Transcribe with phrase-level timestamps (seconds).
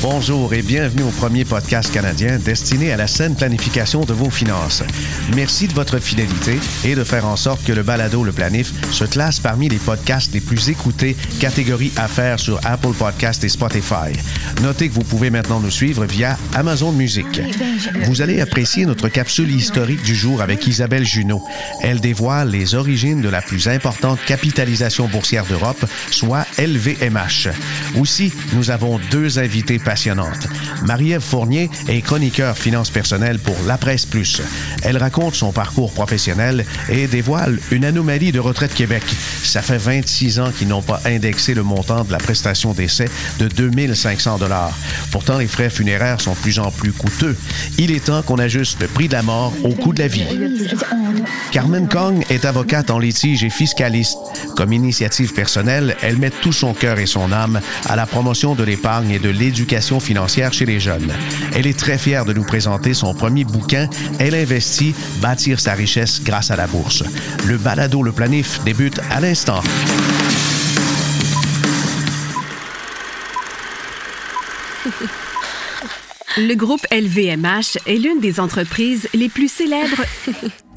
[0.00, 4.84] Bonjour et bienvenue au premier podcast canadien destiné à la saine planification de vos finances.
[5.34, 9.04] Merci de votre fidélité et de faire en sorte que le balado Le Planif se
[9.04, 14.12] classe parmi les podcasts les plus écoutés catégorie affaires sur Apple Podcast et Spotify.
[14.62, 17.40] Notez que vous pouvez maintenant nous suivre via Amazon Music.
[18.04, 21.42] Vous allez apprécier notre capsule historique du jour avec Isabelle Junot.
[21.82, 27.48] Elle dévoile les origines de la plus importante capitalisation boursière d'Europe, soit LVMH.
[27.98, 29.80] Aussi, nous avons deux invités
[30.84, 34.42] Marie-Ève Fournier est chroniqueur finance personnelle pour La Presse Plus.
[34.82, 39.02] Elle raconte son parcours professionnel et dévoile une anomalie de Retraite Québec.
[39.42, 43.06] Ça fait 26 ans qu'ils n'ont pas indexé le montant de la prestation d'essai
[43.38, 44.76] de 2500 dollars.
[45.10, 47.36] Pourtant, les frais funéraires sont de plus en plus coûteux.
[47.78, 50.26] Il est temps qu'on ajuste le prix de la mort au coût de la vie.
[51.50, 54.18] Carmen Kong est avocate en litige et fiscaliste.
[54.54, 58.64] Comme initiative personnelle, elle met tout son cœur et son âme à la promotion de
[58.64, 61.12] l'épargne et de l'éducation financière chez les jeunes.
[61.54, 66.22] Elle est très fière de nous présenter son premier bouquin Elle investit, bâtir sa richesse
[66.22, 67.04] grâce à la bourse.
[67.46, 69.62] Le balado Le Planif débute à l'instant.
[76.36, 80.04] Le groupe LVMH est l'une des entreprises les plus célèbres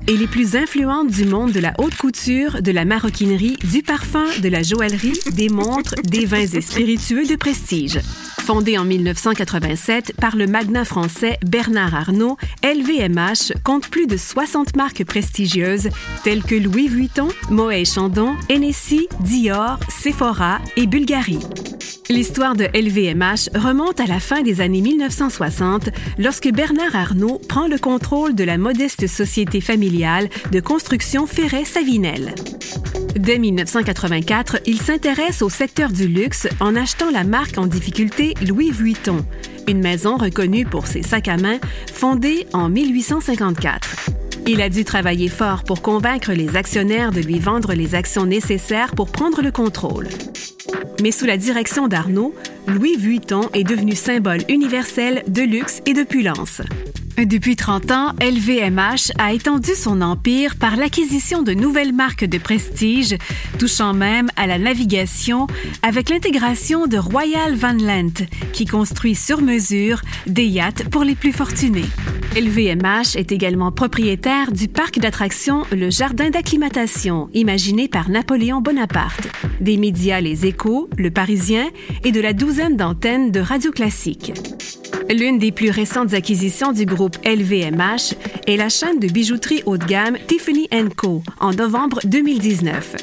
[0.07, 4.25] et les plus influentes du monde de la haute couture, de la maroquinerie, du parfum,
[4.41, 7.99] de la joaillerie, des montres, des vins et spiritueux de prestige.
[8.41, 15.05] Fondé en 1987 par le magnat français Bernard Arnault, LVMH compte plus de 60 marques
[15.05, 15.89] prestigieuses
[16.23, 21.37] telles que Louis Vuitton, Moët Chandon, Hennessy, Dior, Sephora et Bulgari.
[22.09, 27.77] L'histoire de LVMH remonte à la fin des années 1960 lorsque Bernard Arnault prend le
[27.77, 32.33] contrôle de la modeste société familiale de construction Ferret-Savinel.
[33.15, 38.71] Dès 1984, il s'intéresse au secteur du luxe en achetant la marque en difficulté Louis
[38.71, 39.25] Vuitton,
[39.67, 41.59] une maison reconnue pour ses sacs à main
[41.93, 43.95] fondée en 1854.
[44.47, 48.95] Il a dû travailler fort pour convaincre les actionnaires de lui vendre les actions nécessaires
[48.95, 50.07] pour prendre le contrôle.
[51.01, 52.33] Mais sous la direction d'Arnaud,
[52.67, 56.61] Louis Vuitton est devenu symbole universel de luxe et de puissance.
[57.17, 63.15] Depuis 30 ans, LVMH a étendu son empire par l'acquisition de nouvelles marques de prestige,
[63.59, 65.47] touchant même à la navigation
[65.83, 71.31] avec l'intégration de Royal Van Lent, qui construit sur mesure des yachts pour les plus
[71.31, 71.85] fortunés.
[72.35, 79.27] LVMH est également propriétaire du parc d'attractions Le Jardin d'acclimatation, imaginé par Napoléon Bonaparte,
[79.59, 81.69] des médias Les Échos, Le Parisien
[82.03, 84.33] et de la douzaine d'antennes de Radio Classique.
[85.09, 88.13] L'une des plus récentes acquisitions du groupe LVMH
[88.47, 91.23] est la chaîne de bijouterie haut de gamme Tiffany Co.
[91.39, 92.95] en novembre 2019.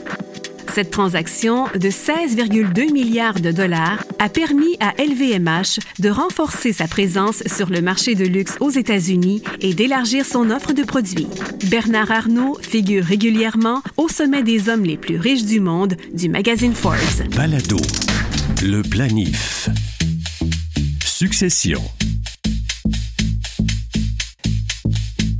[0.72, 7.42] Cette transaction de 16,2 milliards de dollars a permis à LVMH de renforcer sa présence
[7.46, 11.26] sur le marché de luxe aux États-Unis et d'élargir son offre de produits.
[11.68, 16.74] Bernard Arnault figure régulièrement au sommet des hommes les plus riches du monde du magazine
[16.74, 16.96] Forbes.
[17.34, 17.78] Balado.
[18.62, 19.68] Le planif.
[21.04, 21.82] Succession.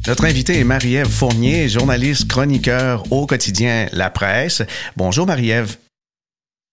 [0.09, 4.63] Notre invité est Marie-Ève Fournier, journaliste chroniqueur au quotidien La Presse.
[4.97, 5.77] Bonjour Marie-Ève.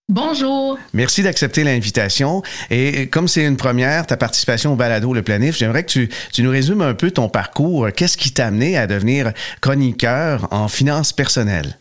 [0.08, 0.78] Bonjour.
[0.94, 2.42] Merci d'accepter l'invitation.
[2.70, 6.42] Et comme c'est une première, ta participation au balado Le Planif, j'aimerais que tu, tu,
[6.42, 7.88] nous résumes un peu ton parcours.
[7.94, 11.76] Qu'est-ce qui t'a amené à devenir chroniqueur en finances personnelles?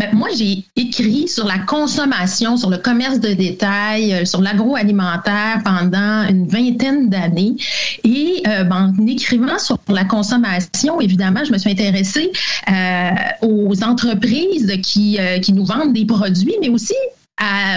[0.00, 5.60] Ben, moi, j'ai écrit sur la consommation, sur le commerce de détail, euh, sur l'agroalimentaire
[5.62, 7.56] pendant une vingtaine d'années.
[8.04, 12.32] Et euh, ben, en écrivant sur la consommation, évidemment, je me suis intéressée
[12.70, 13.10] euh,
[13.42, 16.94] aux entreprises qui, qui nous vendent des produits, mais aussi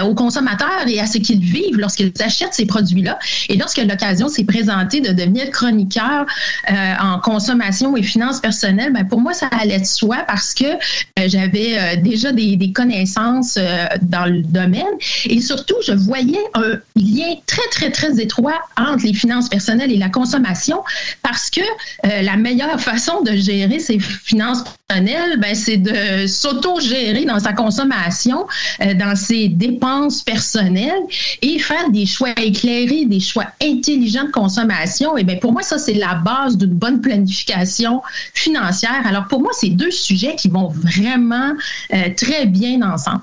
[0.03, 3.17] aux consommateurs et à ce qu'ils vivent lorsqu'ils achètent ces produits-là.
[3.49, 6.25] Et lorsque l'occasion s'est présentée de devenir chroniqueur
[6.69, 10.65] euh, en consommation et finances personnelles, ben pour moi, ça allait de soi parce que
[10.65, 13.57] euh, j'avais euh, déjà des, des connaissances
[14.01, 14.83] dans le domaine
[15.25, 19.97] et surtout, je voyais un lien très, très, très étroit entre les finances personnelles et
[19.97, 20.83] la consommation
[21.21, 21.61] parce que
[22.03, 24.63] la meilleure façon de gérer ses finances
[25.01, 28.45] ben, c'est de s'auto-gérer dans sa consommation,
[28.79, 31.03] dans ses dépenses personnelles
[31.41, 35.77] et faire des choix éclairés, des choix intelligents de consommation, et bien pour moi, ça,
[35.77, 38.01] c'est la base d'une bonne planification
[38.33, 39.05] financière.
[39.05, 41.53] Alors pour moi, c'est deux sujets qui vont vraiment
[41.93, 43.21] euh, très bien ensemble.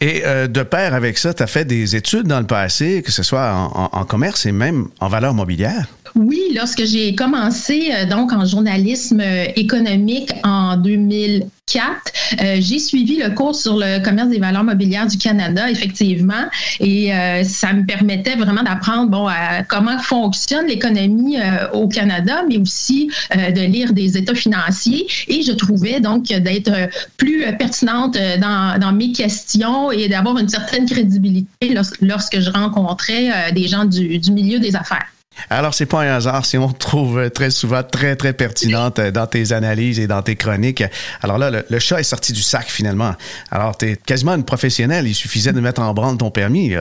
[0.00, 3.12] Et euh, de pair avec ça, tu as fait des études dans le passé, que
[3.12, 5.86] ce soit en, commerce et même en valeur mobilière?
[6.14, 13.16] Oui, lorsque j'ai commencé euh, donc en journalisme euh, économique en 2004, euh, j'ai suivi
[13.16, 16.46] le cours sur le commerce des valeurs mobilières du Canada, effectivement,
[16.80, 17.12] et
[17.44, 19.28] ça me permettait vraiment d'apprendre bon
[19.68, 21.36] comment fonctionne l'économie
[21.72, 25.06] au Canada, mais aussi de lire des états financiers.
[25.28, 26.72] Et je trouvais donc d'être
[27.16, 33.68] plus pertinente dans, dans, mes questions et d'avoir une certaine crédibilité lorsque je rencontrais des
[33.68, 35.06] gens du, du milieu des affaires.
[35.50, 39.26] Alors, c'est pas un hasard si on te trouve très souvent très, très pertinente dans
[39.26, 40.84] tes analyses et dans tes chroniques.
[41.22, 43.14] Alors là, le, chat est sorti du sac finalement.
[43.50, 45.06] Alors, tu es quasiment une professionnelle.
[45.06, 46.74] Il suffisait de mettre en branle ton permis.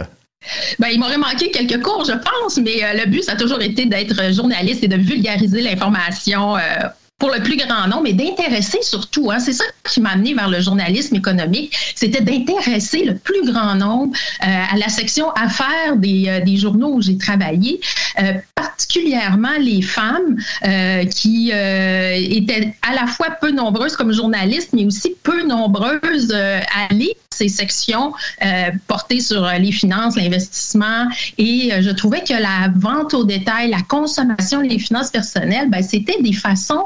[0.80, 3.62] Ben, il m'aurait manqué quelques cours, je pense, mais euh, le but, ça a toujours
[3.62, 6.59] été d'être journaliste et de vulgariser l'information euh,
[7.19, 10.50] pour le plus grand nombre et d'intéresser surtout, hein, c'est ça qui m'a amené vers
[10.50, 16.25] le journalisme économique, c'était d'intéresser le plus grand nombre euh, à la section affaires des,
[16.28, 17.81] euh, des journaux où j'ai travaillé,
[18.19, 20.36] euh, particulièrement les femmes
[21.15, 27.13] qui étaient à la fois peu nombreuses comme journalistes, mais aussi peu nombreuses à lire
[27.30, 28.13] ces sections
[28.88, 31.07] portées sur les finances, l'investissement.
[31.38, 36.21] Et je trouvais que la vente au détail, la consommation, les finances personnelles, ben, c'était
[36.21, 36.86] des façons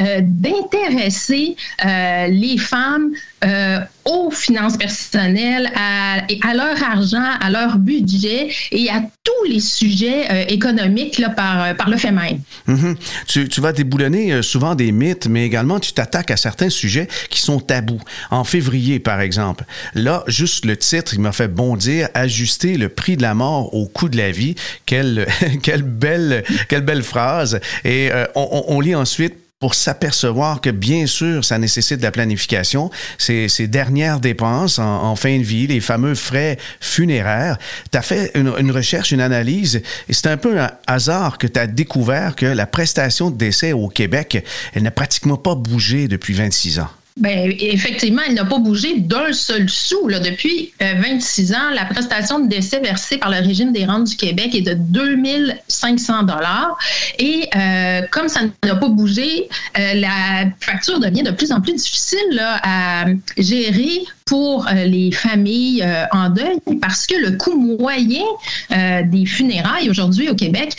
[0.00, 3.10] euh, d'intéresser euh, les femmes
[3.44, 10.46] euh, aux finances personnelles, à, leur argent, à leur budget et à tous les sujets
[10.48, 12.40] économiques là, par, par le fait même.
[12.68, 12.96] Mm-hmm.
[13.26, 17.40] tu, tu, vas déboulonner souvent des mythes, mais également tu t'attaques à certains sujets qui
[17.40, 18.00] sont tabous.
[18.30, 19.64] En février, par exemple,
[19.94, 23.86] là, juste le titre, il m'a fait bondir, ajuster le prix de la mort au
[23.86, 24.54] coût de la vie.
[24.86, 25.26] Quelle,
[25.62, 27.60] quelle, belle, quelle belle phrase.
[27.84, 32.90] Et on, on lit ensuite pour s'apercevoir que, bien sûr, ça nécessite de la planification.
[33.16, 37.58] Ces, dernières dépenses en, fin de vie, les fameux frais funéraires.
[37.92, 39.76] Tu as fait une, une, recherche, une analyse,
[40.08, 43.72] et c'est un peu un hasard que tu as découvert que la prestation de décès
[43.72, 44.44] au Québec,
[44.74, 46.90] elle n'a pratiquement pas bougé depuis 26 ans.
[47.18, 50.08] Bien, effectivement, elle n'a pas bougé d'un seul sou.
[50.08, 50.18] Là.
[50.18, 54.16] Depuis 26 euh, ans, la prestation de décès versée par le régime des rentes du
[54.16, 56.78] Québec est de 2500 dollars.
[57.18, 59.48] Et euh, comme ça n'a pas bougé,
[59.78, 63.04] euh, la facture devient de plus en plus difficile là, à
[63.36, 68.22] gérer pour les familles en deuil parce que le coût moyen
[68.70, 70.74] des funérailles aujourd'hui au Québec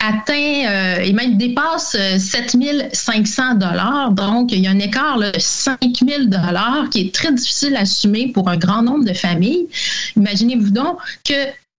[0.00, 4.12] atteint euh, et même dépasse 7500 euh, dollars.
[4.12, 8.28] Donc, il y a un écart de 5000 dollars qui est très difficile à assumer
[8.32, 9.66] pour un grand nombre de familles.
[10.16, 11.34] Imaginez-vous donc que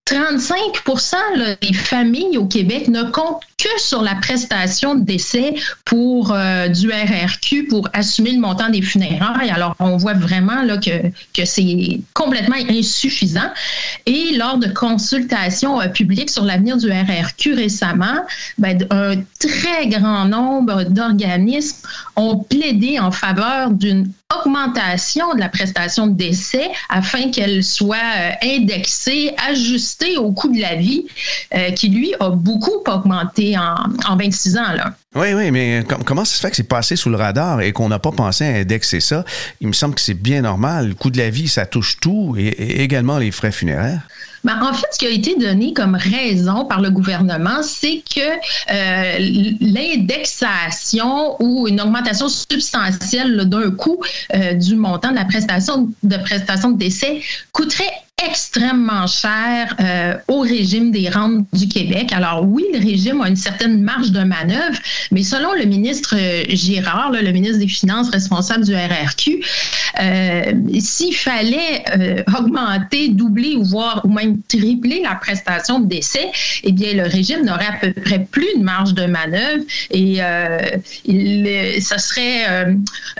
[0.10, 5.54] 35% des familles au Québec ne comptent que sur la prestation de décès
[5.86, 9.52] pour euh, du RRQ pour assumer le montant des funérailles.
[9.52, 13.52] Alors, on voit vraiment là, que, que c'est complètement insuffisant.
[14.08, 18.26] Et lors de consultations euh, publiques sur l'avenir du RRQ récemment,
[18.58, 21.86] ben, un très grand nombre d'organismes
[22.16, 28.32] ont plaidé en faveur d'une augmentation de la prestation de décès afin qu'elle soit euh,
[28.44, 31.06] indexée, ajustée au coût de la vie,
[31.56, 33.76] euh, qui lui a beaucoup augmenté en,
[34.08, 34.64] en 26 ans.
[35.16, 37.90] Oui, oui, mais comment ça se fait que c'est passé sous le radar et qu'on
[37.90, 39.26] n'a pas pensé à indexer ça?
[39.62, 40.90] Il me semble que c'est bien normal.
[40.90, 44.08] Le coût de la vie, ça touche tout et également les frais funéraires.
[44.44, 48.22] Ben, en fait, ce qui a été donné comme raison par le gouvernement, c'est que
[48.72, 54.00] euh, l'indexation ou une augmentation substantielle d'un coût
[54.34, 57.22] euh, du montant de la prestation de prestation de décès
[57.52, 62.12] coûterait extrêmement cher euh, au régime des rentes du Québec.
[62.12, 64.78] Alors oui, le régime a une certaine marge de manœuvre,
[65.12, 69.44] mais selon le ministre euh, Girard, le ministre des Finances responsable du RRQ,
[70.02, 71.84] euh, s'il fallait
[72.38, 76.32] augmenter, doubler ou voire ou même tripler la prestation de décès,
[76.64, 80.20] eh bien le régime n'aurait à peu près plus de marge de manœuvre et
[81.06, 82.46] il, ça serait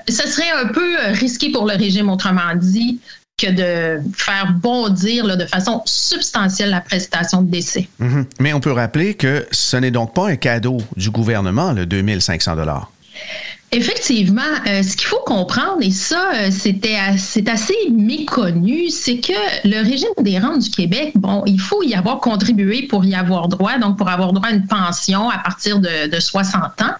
[0.08, 3.00] ça serait un peu risqué pour le régime, autrement dit,
[3.40, 7.88] que de faire bondir de façon substantielle la prestation de décès.
[8.00, 8.26] Mhm.
[8.40, 12.56] Mais on peut rappeler que ce n'est donc pas un cadeau du gouvernement, le 2500
[12.56, 12.92] dollars.
[13.72, 19.34] Effectivement, euh, ce qu'il faut comprendre, et ça, euh, c'était c'est assez méconnu, c'est que
[19.64, 23.48] le régime des rentes du Québec, bon, il faut y avoir contribué pour y avoir
[23.48, 26.96] droit, donc pour avoir droit à une pension à partir de, de 60 ans,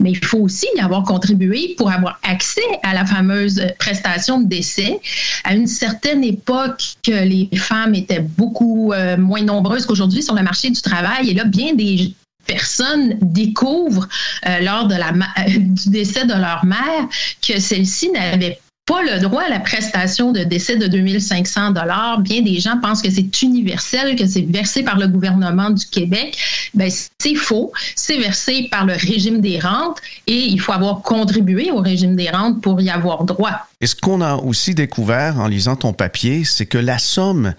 [0.00, 4.48] mais il faut aussi y avoir contribué pour avoir accès à la fameuse prestation de
[4.48, 5.00] décès.
[5.44, 10.42] À une certaine époque, que les femmes étaient beaucoup euh, moins nombreuses qu'aujourd'hui sur le
[10.42, 12.14] marché du travail, et là, bien des
[12.50, 14.08] personnes découvrent
[14.46, 15.12] euh, lors la,
[15.48, 17.08] du décès de leur mère
[17.46, 22.18] que celle-ci n'avait pas le droit à la prestation de décès de 2500 dollars.
[22.18, 26.36] Bien des gens pensent que c'est universel, que c'est versé par le gouvernement du Québec.
[26.74, 26.90] Ben
[27.20, 27.72] c'est faux.
[27.94, 32.30] C'est versé par le régime des rentes et il faut avoir contribué au régime des
[32.30, 33.68] rentes pour y avoir droit.
[33.80, 37.54] Et ce qu'on a aussi découvert en lisant ton papier, c'est que la somme,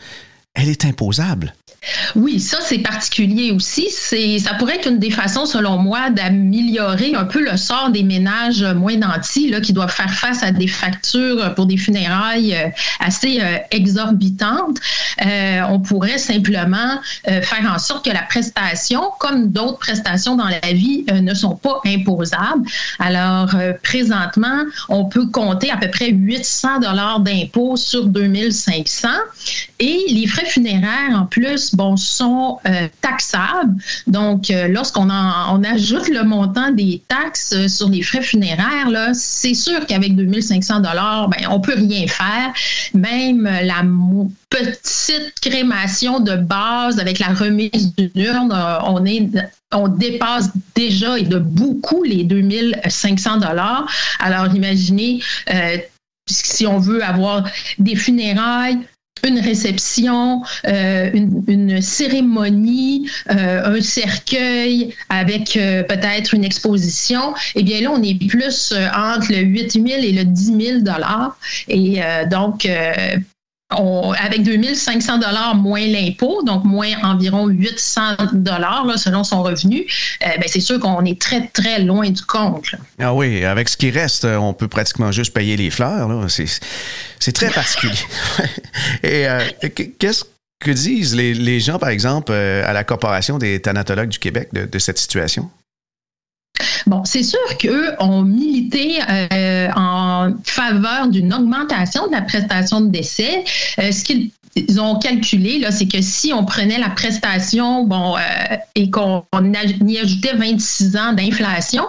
[0.54, 1.54] elle est imposable.
[2.16, 3.88] Oui, ça c'est particulier aussi.
[3.90, 8.04] C'est, ça pourrait être une des façons, selon moi, d'améliorer un peu le sort des
[8.04, 12.68] ménages moins nantis là, qui doivent faire face à des factures pour des funérailles euh,
[13.00, 14.78] assez euh, exorbitantes.
[15.26, 20.74] Euh, on pourrait simplement faire en sorte que la prestation, comme d'autres prestations dans la
[20.74, 22.68] vie, ne sont pas imposables.
[23.00, 23.50] Alors
[23.84, 29.10] présentement, on peut compter à peu près 800 dollars d'impôts sur 2500
[29.82, 33.76] et les frais funéraires en plus bon, sont euh, taxables.
[34.06, 39.12] Donc, euh, lorsqu'on on ajoute le montant des taxes euh, sur les frais funéraires, là,
[39.16, 42.54] c'est sûr qu'avec 2500 dollars, ben, on peut rien faire.
[42.94, 43.84] Même la
[44.50, 48.54] petite crémation de base avec la remise d'une urne,
[48.86, 49.30] on est
[49.74, 53.90] on dépasse déjà et de beaucoup les 2500 dollars.
[54.20, 55.22] Alors imaginez
[56.30, 57.46] si on veut avoir
[57.80, 58.78] des funérailles,
[59.28, 67.82] une réception, euh, une, cérémonie, euh, un cercueil avec euh, peut-être une exposition, eh bien
[67.82, 71.38] là, on est plus entre le 8 000 et le 10 000 dollars.
[71.68, 72.68] Et donc,
[73.72, 78.02] avec 2500 dollars moins l'impôt, donc moins environ 800
[78.34, 79.86] dollars selon son revenu,
[80.24, 82.76] euh, ben, c'est sûr qu'on est très très loin du compte.
[83.00, 86.10] Ah oui, avec ce qui reste, euh, on peut pratiquement juste payer les fleurs.
[86.30, 87.94] C'est très particulier.
[89.04, 89.40] Et euh,
[90.00, 90.26] qu'est-ce
[90.60, 95.00] que disent les, gens, par exemple, à la Corporation des thanatologues du Québec de cette
[95.00, 95.50] situation?
[96.88, 102.90] Bon, c'est sûr qu'eux ont milité euh, en faveur d'une augmentation de la prestation de
[102.90, 103.44] décès.
[103.80, 108.16] Euh, ce qu'ils ils ont calculé, là, c'est que si on prenait la prestation bon,
[108.18, 108.20] euh,
[108.76, 109.24] et qu'on
[109.88, 111.86] y ajoutait 26 ans d'inflation,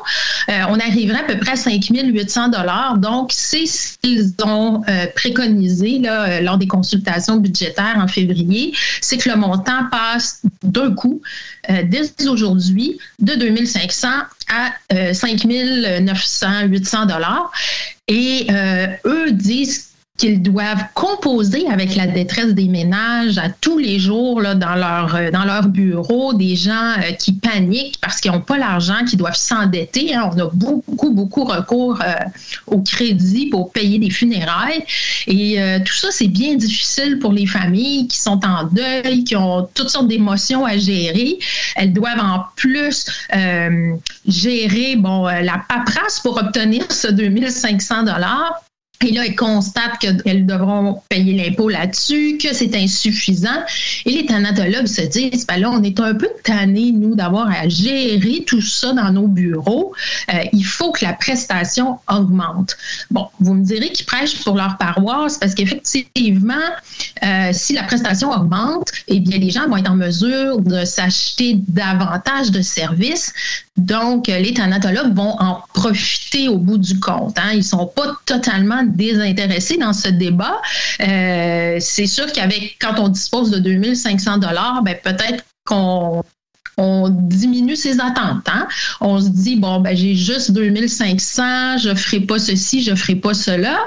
[0.48, 2.50] euh, on arriverait à peu près à 5 800
[2.98, 9.16] Donc, c'est ce qu'ils ont euh, préconisé là, lors des consultations budgétaires en février, c'est
[9.16, 11.20] que le montant passe d'un coup,
[11.68, 14.08] dès aujourd'hui, de 2500
[14.48, 17.06] à 5 900, 800
[18.08, 18.46] Et
[19.04, 24.54] eux disent qu'ils doivent composer avec la détresse des ménages à tous les jours là,
[24.54, 28.58] dans, leur, euh, dans leur bureau, des gens euh, qui paniquent parce qu'ils n'ont pas
[28.58, 30.14] l'argent, qui doivent s'endetter.
[30.14, 30.30] Hein.
[30.32, 32.14] On a beaucoup, beaucoup recours euh,
[32.66, 34.84] au crédit pour payer des funérailles.
[35.26, 39.68] Et tout ça, c'est bien difficile pour les familles qui sont en deuil, qui ont
[39.74, 41.38] toutes sortes d'émotions à gérer.
[41.76, 43.06] Elles doivent en plus
[44.26, 48.62] gérer bon, la paperasse pour obtenir ce 2500 dollars
[49.04, 53.48] et là, elles constatent qu'elles devront payer l'impôt là-dessus, que c'est insuffisant.
[54.06, 57.68] Et les thanatologues se disent, ben là, on est un peu tannés, nous, d'avoir à
[57.68, 59.92] gérer tout ça dans nos bureaux.
[60.32, 62.76] Euh, il faut que la prestation augmente.
[63.10, 66.54] Bon, vous me direz qu'ils prêchent pour leur paroisse parce qu'effectivement,
[67.24, 71.56] euh, si la prestation augmente, eh bien, les gens vont être en mesure de s'acheter
[71.68, 73.32] davantage de services.
[73.82, 77.38] Donc, les thanatologues vont en profiter au bout du compte.
[77.38, 77.50] Hein.
[77.52, 80.60] Ils ne sont pas totalement désintéressés dans ce débat.
[81.00, 86.22] Euh, c'est sûr qu'avec quand on dispose de 2500 dollars, ben peut-être qu'on
[86.78, 88.46] on diminue ses attentes.
[88.46, 88.66] Hein.
[89.00, 93.34] On se dit, bon, ben, j'ai juste 2500, je ferai pas ceci, je ferai pas
[93.34, 93.78] cela.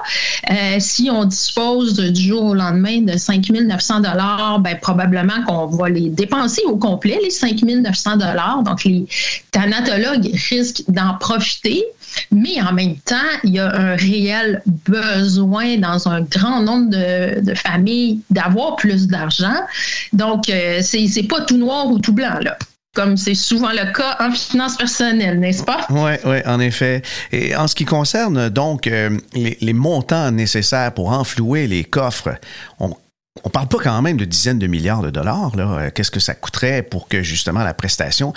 [0.52, 5.90] Euh, si on dispose du jour au lendemain de 5900 dollars, ben, probablement qu'on va
[5.90, 8.64] les dépenser au complet, les 5900 dollars.
[8.64, 9.06] Donc, les
[9.52, 11.84] thanatologues risquent d'en profiter.
[12.32, 17.54] Mais en même temps, il y a un réel besoin dans un grand nombre de,
[17.56, 19.56] familles d'avoir plus d'argent.
[20.14, 22.58] Donc, euh, c'est pas tout noir ou tout blanc, là
[22.96, 25.86] comme c'est souvent le cas en finance personnelle, n'est-ce pas?
[25.90, 27.04] Oui, oui, en effet.
[27.32, 32.36] Et en ce qui concerne donc euh, les, montants nécessaires pour enflouer les coffres,
[32.80, 32.96] on
[33.44, 35.58] on parle pas quand même de dizaines de milliards de dollars.
[35.58, 35.92] Là.
[35.92, 38.32] Qu'est-ce que ça coûterait pour que justement la prestation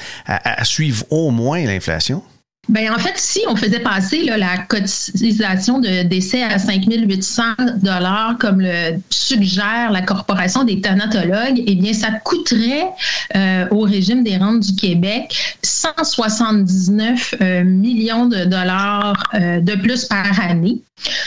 [0.65, 2.25] suive au moins l'inflation?
[2.69, 7.43] Ben en fait, si on faisait passer la cotisation de décès à 5 800
[7.83, 12.89] dollars, comme le suggère la Corporation des thanatologues, eh bien, ça coûterait
[13.37, 20.05] euh, au régime des rentes du Québec 179 euh, millions de dollars euh, de plus
[20.05, 20.81] par année.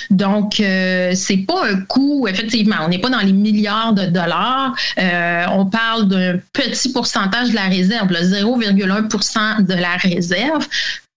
[0.09, 4.75] Donc, c'est pas un coût, effectivement, on n'est pas dans les milliards de dollars.
[4.97, 10.67] on parle d'un petit pourcentage de la réserve, 0,1% de la réserve.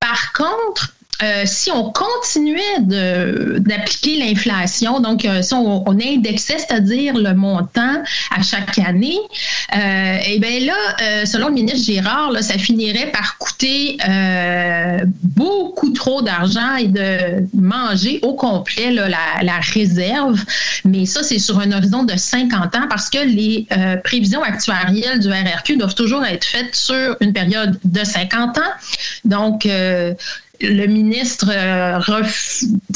[0.07, 0.93] Par contre,
[1.23, 8.03] euh, si on continuait d'appliquer l'inflation, donc euh, si on, indexait, c'est-à-dire le montant
[8.37, 9.19] à chaque année,
[9.77, 13.97] euh, et eh bien là, selon le ministre Girard, là, ça finirait par coûter
[15.23, 19.09] beaucoup trop d'argent et de manger au complet la,
[19.43, 20.41] la, réserve.
[20.85, 23.67] Mais ça, c'est sur un horizon de 50 ans parce que les
[24.03, 28.61] prévisions actuarielles du RRQ doivent toujours être faites sur une période de 50 ans.
[29.25, 29.67] Donc,
[30.69, 32.23] le ministre euh,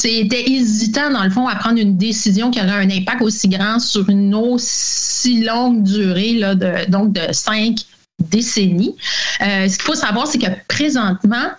[0.03, 3.79] était hésitant, dans le fond, à prendre une décision qui aurait un impact aussi grand
[3.79, 7.79] sur une aussi longue durée, là, donc de cinq
[8.19, 8.95] décennies.
[9.41, 11.49] Euh, ce qu'il faut savoir, c'est que présentement,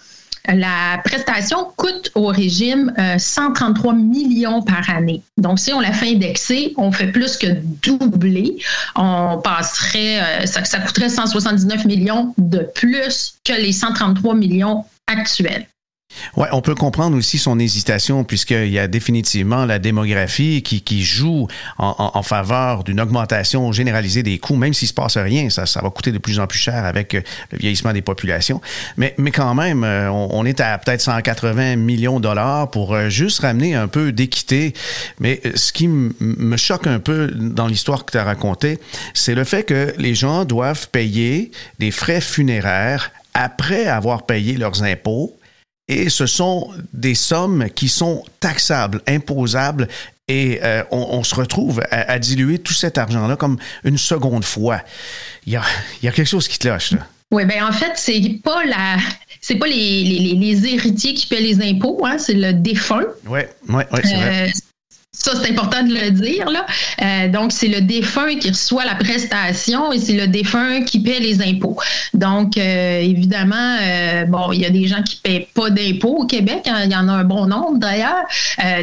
[0.48, 5.22] la prestation coûte au régime 133 euh, millions par année.
[5.36, 7.46] Donc, si on la fait indexer, on fait plus que
[7.82, 8.56] doubler.
[8.96, 15.66] On passerait, ça, ça coûterait 179 millions de plus que les 133 millions actuels.
[16.36, 21.02] Ouais, on peut comprendre aussi son hésitation puisqu'il y a définitivement la démographie qui, qui
[21.02, 21.46] joue
[21.78, 25.90] en, faveur d'une augmentation généralisée des coûts, même s'il se passe rien, ça, ça va
[25.90, 28.60] coûter de plus en plus cher avec euh, le vieillissement des populations.
[28.96, 33.08] Mais, mais quand même, euh, on, est à peut-être 180 millions de dollars pour euh,
[33.08, 34.74] juste ramener un peu d'équité.
[35.18, 38.78] Mais ce qui me choque un peu dans l'histoire que tu as racontée,
[39.14, 44.82] c'est le fait que les gens doivent payer des frais funéraires après avoir payé leurs
[44.82, 45.39] impôts
[45.90, 49.88] et ce sont des sommes qui sont taxables, imposables
[50.28, 54.80] et euh, on, se retrouve à, diluer tout cet argent-là comme une seconde fois.
[55.44, 56.92] Il y a, quelque chose qui cloche.
[56.92, 57.08] Là.
[57.32, 58.98] Oui, ben en fait, c'est pas la,
[59.40, 63.02] c'est pas les, les, héritiers qui paient les impôts, hein, c'est le défunt.
[63.26, 64.48] Oui, oui, oui, c'est vrai.
[64.48, 64.50] Euh,
[65.12, 66.48] ça, c'est important de le dire.
[66.48, 66.64] Là.
[67.02, 71.18] Euh, donc, c'est le défunt qui reçoit la prestation et c'est le défunt qui paie
[71.18, 71.76] les impôts.
[72.14, 76.18] Donc, euh, évidemment, euh, bon, il y a des gens qui ne paient pas d'impôts
[76.18, 76.60] au Québec.
[76.66, 78.24] Hein, il y en a un bon nombre d'ailleurs.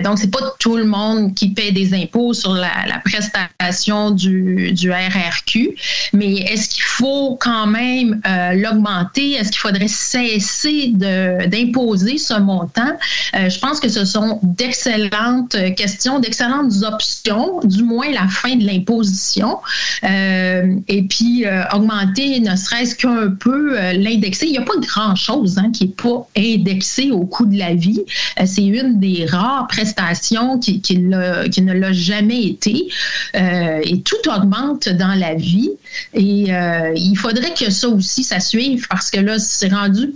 [0.03, 2.69] donc, c'est pas tout le monde qui paie des impôts sur la,
[3.05, 5.75] prestation du, du, RRQ.
[6.11, 8.21] Mais est-ce qu'il faut quand même
[8.53, 9.33] l'augmenter?
[9.33, 12.97] Est-ce qu'il faudrait cesser d'imposer ce montant?
[13.33, 19.57] je pense que ce sont d'excellentes questions d'excellentes options, du moins la fin de l'imposition,
[20.03, 24.45] euh, et puis euh, augmenter ne serait-ce qu'un peu euh, l'indexer.
[24.45, 28.03] Il n'y a pas grand-chose hein, qui n'est pas indexé au coût de la vie.
[28.45, 32.87] C'est une des rares prestations qui, qui, ne l'a jamais été.
[33.33, 35.71] et tout augmente dans la vie.
[36.13, 36.49] Et
[36.95, 40.13] il faudrait que ça aussi, ça suive parce que là, c'est rendu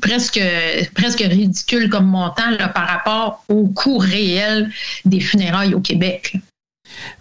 [0.00, 0.40] presque,
[0.94, 4.70] presque ridicule comme montant là, par rapport au coût réel
[5.04, 6.36] des funérailles au Québec.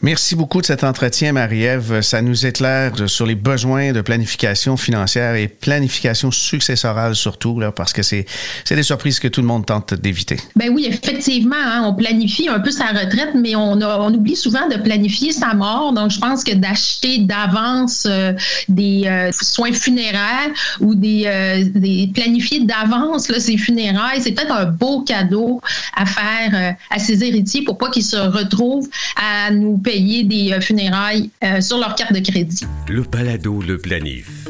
[0.02, 2.02] Merci beaucoup de cet entretien, Marie-Ève.
[2.02, 7.94] Ça nous éclaire sur les besoins de planification financière et planification successorale surtout, là, parce
[7.94, 8.26] que c'est,
[8.70, 10.38] des surprises que tout le monde tente d'éviter.
[10.56, 13.80] Ben oui, effectivement, hein, on planifie un peu sa retraite, mais on,
[14.12, 15.94] oublie souvent de planifier sa mort.
[15.94, 18.34] Donc, je pense que d'acheter d'avance euh,
[18.68, 25.02] des euh, soins funéraires ou des, euh, planifier d'avance ses funérailles, c'est peut-être un beau
[25.02, 25.62] cadeau
[25.96, 30.60] à faire à ses héritiers pour pas qu'ils se retrouvent à nous payer des euh,
[30.60, 32.66] funérailles euh, sur leur carte de crédit.
[32.90, 34.48] Le balado Le Planif.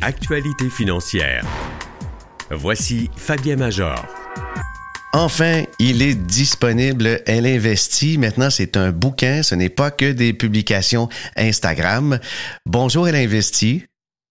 [0.00, 1.44] Actualité financière.
[2.50, 4.04] Voici Fabien Major.
[5.12, 7.20] Enfin, il est disponible.
[7.26, 8.16] Elle investit.
[8.16, 9.42] Maintenant, c'est un bouquin.
[9.42, 12.20] Ce n'est pas que des publications Instagram.
[12.64, 13.82] Bonjour, elle investit.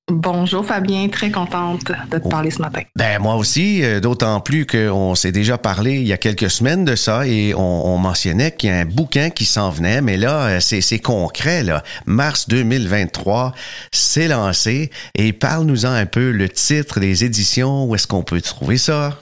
[0.09, 2.29] Bonjour Fabien, très contente de te oh.
[2.29, 2.81] parler ce matin.
[2.95, 6.83] Ben moi aussi, euh, d'autant plus qu'on s'est déjà parlé il y a quelques semaines
[6.83, 10.47] de ça et on, mentionnait qu'il y a un bouquin qui s'en venait, mais là
[10.47, 11.83] euh, c'est concret là.
[12.05, 13.53] Mars 2023,
[13.91, 18.77] c'est lancé et parle-nous-en un peu le titre, les éditions, où est-ce qu'on peut trouver
[18.77, 19.19] ça?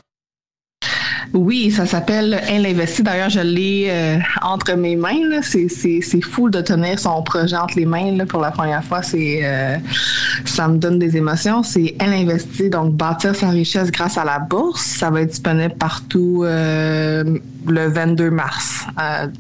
[1.34, 3.04] Oui, ça s'appelle Elle investit.
[3.04, 5.42] D'ailleurs, je l'ai euh, entre mes mains.
[5.42, 9.02] C'est, fou de tenir son projet entre les mains pour la première fois.
[9.02, 9.78] C'est, euh,
[10.46, 11.64] ça me donne des émotions.
[11.64, 14.82] C'est Elle investit, donc bâtir sa richesse grâce à la bourse.
[14.82, 17.38] Ça va être disponible partout euh,
[17.68, 18.86] le 22 mars,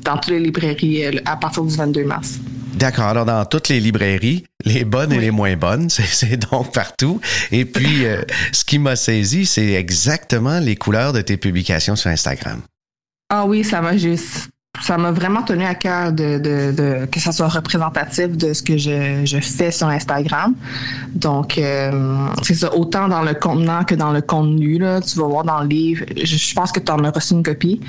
[0.03, 2.39] dans toutes les librairies à partir du 22 mars.
[2.77, 3.05] D'accord.
[3.05, 7.19] Alors, dans toutes les librairies, les bonnes et les moins bonnes, c'est donc partout.
[7.51, 12.11] Et puis, euh, ce qui m'a saisi, c'est exactement les couleurs de tes publications sur
[12.11, 12.61] Instagram.
[13.29, 14.49] Ah oui, ça m'a juste
[14.87, 18.61] ça m'a vraiment tenu à cœur de, de, de, que ça soit représentatif de ce
[18.61, 20.53] que je, je fais sur Instagram.
[21.13, 24.77] Donc, euh, c'est ça, autant dans le contenant que dans le contenu.
[24.77, 27.33] Là, tu vas voir dans le livre, je, je pense que tu en as reçu
[27.33, 27.81] une copie.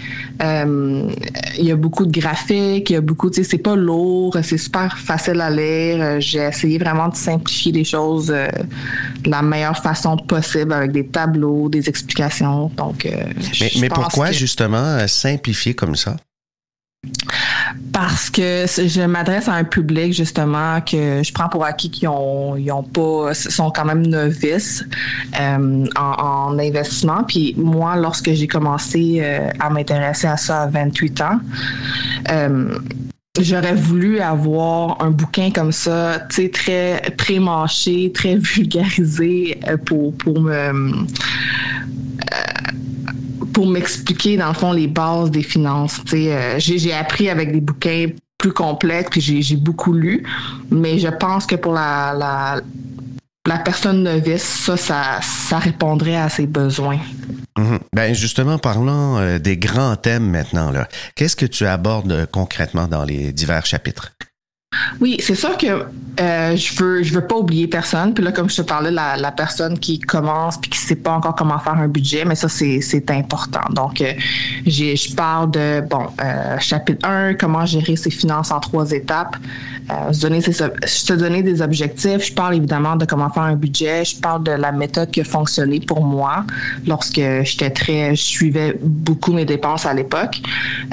[0.42, 1.08] Euh,
[1.56, 4.36] il y a beaucoup de graphiques, il y a beaucoup, tu sais, c'est pas lourd,
[4.42, 6.20] c'est super facile à lire.
[6.20, 8.48] J'ai essayé vraiment de simplifier les choses euh,
[9.22, 12.72] de la meilleure façon possible avec des tableaux, des explications.
[12.76, 13.10] Donc, euh,
[13.60, 14.34] mais, mais pourquoi que...
[14.34, 16.16] justement simplifier comme ça?
[17.92, 22.56] Parce que je m'adresse à un public justement que je prends pour acquis qui ont,
[22.56, 24.84] ils ont pas, sont quand même novices
[25.38, 27.24] euh, en, en, investissement.
[27.24, 31.40] Puis moi, lorsque j'ai commencé euh, à m'intéresser à ça à 28 ans,
[32.30, 32.78] euh,
[33.40, 40.40] j'aurais voulu avoir un bouquin comme ça, tu sais, très pré-mâché, très vulgarisé pour, pour
[40.40, 41.06] me
[43.58, 46.00] pour m'expliquer, dans le fond, les bases des finances.
[46.14, 48.06] Euh, j'ai appris avec des bouquins
[48.38, 50.22] plus complexes, puis j'ai beaucoup lu,
[50.70, 52.62] mais je pense que pour la,
[53.44, 54.44] la, personne novice,
[54.76, 54.76] ça,
[55.20, 57.00] ça, répondrait à ses besoins.
[57.58, 57.78] Mmh.
[57.92, 60.72] Ben justement, parlant euh, des grands thèmes maintenant,
[61.16, 64.12] qu'est-ce que tu abordes concrètement dans les divers chapitres?
[65.00, 65.86] Oui, c'est sûr que
[66.20, 68.12] euh, je veux je veux pas oublier personne.
[68.12, 71.34] Puis là, comme je te parlais, la, personne qui commence puis qui sait pas encore
[71.36, 73.62] comment faire un budget, mais ça c'est c'est important.
[73.70, 74.12] Donc, euh,
[74.66, 79.36] j'ai je parle de bon euh, chapitre 1, comment gérer ses finances en trois étapes.
[79.90, 82.26] Euh, se donner te donner des objectifs.
[82.26, 84.04] Je parle évidemment de comment faire un budget.
[84.04, 86.44] Je parle de la méthode qui a fonctionné pour moi
[86.86, 90.42] lorsque j'étais très, je suivais beaucoup mes dépenses à l'époque.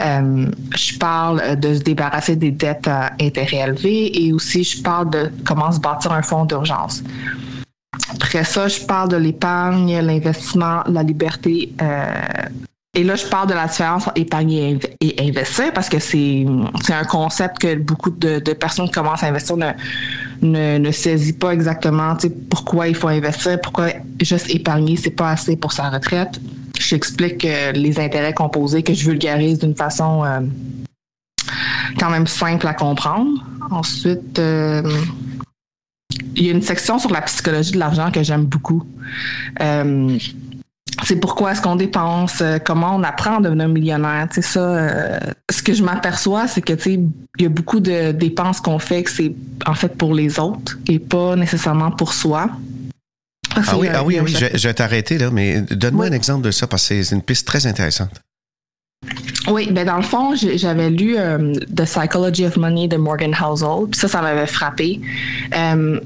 [0.03, 5.09] Euh, je parle de se débarrasser des dettes à intérêt élevé et aussi je parle
[5.09, 7.03] de comment se bâtir un fonds d'urgence.
[8.13, 11.73] Après ça, je parle de l'épargne, l'investissement, la liberté.
[11.81, 12.05] Euh,
[12.95, 16.45] et là, je parle de la différence entre épargner et investir parce que c'est
[16.89, 22.15] un concept que beaucoup de, personnes qui commencent à investir ne, ne, saisit pas exactement
[22.49, 23.89] pourquoi il faut investir, pourquoi
[24.21, 26.39] juste épargner, c'est pas assez pour sa retraite.
[26.79, 30.39] J'explique euh, les intérêts composés que je vulgarise d'une façon euh,
[31.99, 33.43] quand même simple à comprendre.
[33.71, 34.81] Ensuite, euh,
[36.37, 38.83] il y a une section sur la psychologie de l'argent que j'aime beaucoup.
[41.03, 44.27] C'est pourquoi est-ce qu'on dépense, euh, comment on apprend à devenir millionnaire.
[44.29, 45.19] Tu sais, ça, euh,
[45.51, 46.99] ce que je m'aperçois, c'est que tu sais,
[47.37, 49.33] il y a beaucoup de dépenses qu'on fait que c'est
[49.65, 52.49] en fait pour les autres et pas nécessairement pour soi.
[53.55, 56.11] Ah oui, ah oui, oui, je, je vais t'arrêter là, mais donne-moi oui.
[56.11, 58.21] un exemple de ça parce que c'est une piste très intéressante.
[59.47, 63.87] Oui, ben dans le fond, j'avais lu euh, The Psychology of Money de Morgan Housel,
[63.91, 64.99] puis ça, ça m'avait frappé.
[65.55, 65.99] Euh,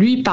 [0.00, 0.24] lui,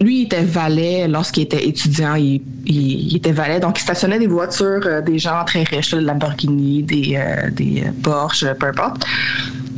[0.00, 2.14] il était valet lorsqu'il était étudiant.
[2.14, 6.82] Il, était valet, donc il stationnait des voitures euh, des gens très riches, des Lamborghini,
[6.82, 9.04] des, euh, des Porsche, peu importe.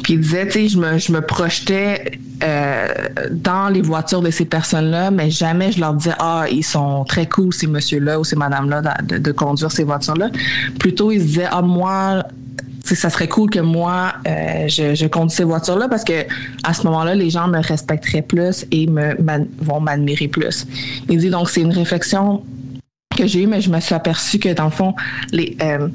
[0.02, 2.88] Puis il disait, tu sais, je me, je me projetais euh,
[3.31, 7.26] dans les voitures de ces personnes-là, mais jamais je leur disais, ah, ils sont très
[7.28, 10.31] cool, ces messieurs-là ou ces madames-là, de, de, conduire ces voitures-là.
[10.78, 12.24] Plutôt, ils se disaient, ah, moi,
[12.85, 16.25] ça serait cool que moi, euh, je, je conduise ces voitures-là parce que
[16.64, 19.14] à ce moment-là, les gens me respecteraient plus et me,
[19.59, 20.66] vont m'admirer plus.
[21.09, 22.42] Il dit donc, c'est une réflexion
[23.16, 24.95] que j'ai eue, mais je me suis aperçue que dans le fond,
[25.33, 25.88] les, euh,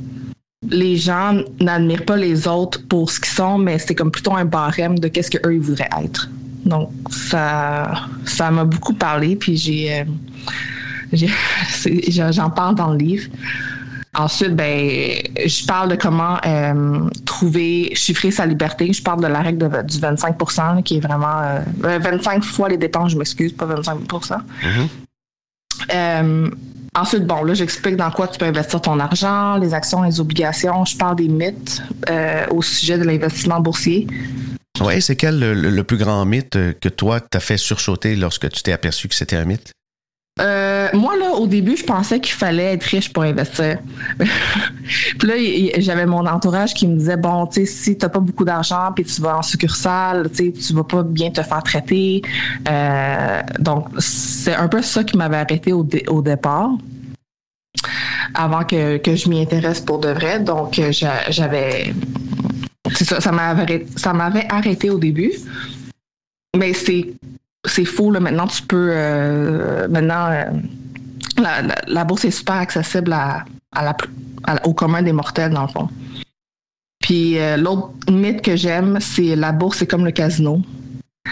[0.69, 4.45] les gens n'admirent pas les autres pour ce qu'ils sont, mais c'est comme plutôt un
[4.45, 6.29] barème de qu'est-ce qu'eux ils voudraient être.
[6.65, 7.91] Donc ça,
[8.25, 10.01] ça m'a beaucoup parlé, puis j'ai,
[11.13, 11.13] euh,
[12.31, 13.29] j'en parle dans le livre.
[14.17, 18.91] Ensuite, ben, je parle de comment euh, trouver, chiffrer sa liberté.
[18.91, 21.39] Je parle de la règle du 25% qui est vraiment
[21.83, 24.87] euh, 25 fois les dépenses, je m'excuse, pas 25 mm-hmm.
[25.93, 26.49] euh,
[26.95, 30.83] Ensuite, bon, là, j'explique dans quoi tu peux investir ton argent, les actions, les obligations.
[30.83, 34.07] Je parle des mythes euh, au sujet de l'investissement boursier.
[34.81, 38.63] Oui, c'est quel le, le, plus grand mythe que toi, t'as fait sursauter lorsque tu
[38.63, 39.73] t'es aperçu que c'était un mythe?
[40.39, 43.79] Euh, moi, là, au début, je pensais qu'il fallait être riche pour investir.
[44.19, 45.35] puis là,
[45.79, 49.03] j'avais mon entourage qui me disait, bon, tu sais, si t'as pas beaucoup d'argent, puis
[49.03, 52.21] tu vas en succursale, tu sais, tu vas pas bien te faire traiter.
[52.69, 56.71] Euh, donc, c'est un peu ça qui m'avait arrêté au, dé au départ
[58.33, 60.39] avant que, que je m'y intéresse pour de vrai.
[60.39, 60.79] Donc,
[61.29, 61.93] j'avais...
[62.93, 65.31] C'est ça, ça m'avait arrêté au début.
[66.55, 67.13] Mais c'est
[67.67, 68.11] c'est faux.
[68.11, 68.89] Là, maintenant, tu peux.
[68.91, 70.43] Euh, maintenant, euh,
[71.87, 73.15] la, bourse est super accessible
[74.63, 75.89] au commun des mortels, dans le fond.
[76.99, 80.61] Puis euh, l'autre mythe que j'aime, c'est la bourse, c'est comme le casino.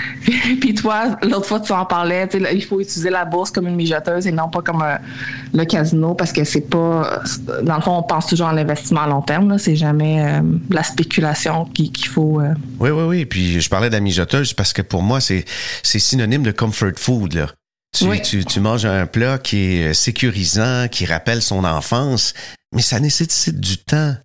[0.59, 4.27] Puis toi, l'autre fois, tu en parlais, il faut utiliser la bourse comme une mijoteuse
[4.27, 4.97] et non pas comme euh,
[5.53, 7.21] le casino parce que c'est pas.
[7.63, 9.57] Dans le fond, on pense toujours à l'investissement à long terme.
[9.57, 12.41] C'est jamais euh, la spéculation qu'il faut.
[12.41, 12.53] Euh.
[12.79, 13.25] Oui, oui, oui.
[13.25, 15.45] Puis je parlais de la mijoteuse parce que pour moi, c'est
[15.83, 17.33] synonyme de comfort food.
[17.33, 17.47] Là.
[17.95, 22.33] Tu, tu, tu, manges un plat qui est sécurisant, qui rappelle son enfance,
[22.73, 24.15] mais ça nécessite du temps.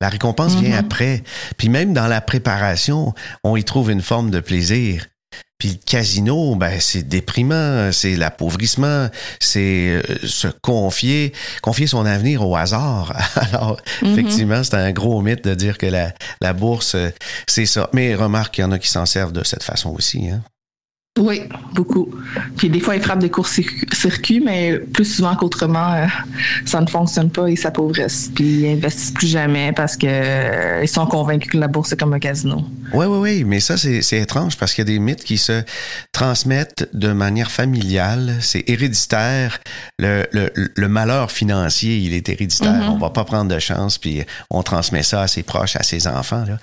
[0.00, 0.78] La récompense vient mm-hmm.
[0.78, 1.22] après.
[1.56, 5.06] Puis même dans la préparation, on y trouve une forme de plaisir.
[5.58, 9.08] Puis le casino, ben c'est déprimant, c'est l'appauvrissement,
[9.40, 13.12] c'est euh, se confier, confier son avenir au hasard.
[13.34, 14.12] Alors, mm-hmm.
[14.12, 17.10] effectivement, c'est un gros mythe de dire que la, la bourse, euh,
[17.48, 17.90] c'est ça.
[17.92, 20.28] Mais remarque qu'il y en a qui s'en servent de cette façon aussi.
[20.28, 20.42] Hein?
[21.18, 21.42] Oui,
[21.74, 22.08] beaucoup.
[22.56, 26.06] Puis des fois, ils frappent des courts-circuits, mais plus souvent qu'autrement, euh,
[26.64, 28.30] ça ne fonctionne pas, ils s'appauvrissent.
[28.34, 32.12] Puis ils investissent plus jamais parce qu'ils euh, sont convaincus que la bourse est comme
[32.12, 32.64] un casino.
[32.94, 35.62] Oui, oui, oui, mais ça, c'est étrange parce qu'il y a des mythes qui se
[36.12, 38.36] transmettent de manière familiale.
[38.40, 39.58] C'est héréditaire.
[39.98, 42.72] Le, le, le, malheur financier, il est héréditaire.
[42.72, 42.90] Mm-hmm.
[42.90, 46.06] On va pas prendre de chance, puis on transmet ça à ses proches, à ses
[46.06, 46.44] enfants.
[46.46, 46.58] Là.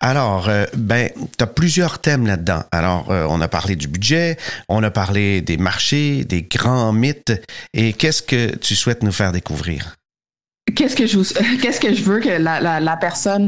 [0.00, 2.62] Alors, euh, ben, tu as plusieurs thèmes là-dedans.
[2.70, 3.88] Alors, on a parlé du
[4.68, 7.32] on a parlé des marchés, des grands mythes.
[7.74, 9.96] Et qu'est-ce que tu souhaites nous faire découvrir?
[10.74, 13.46] Qu'est-ce que je veux que la, personne,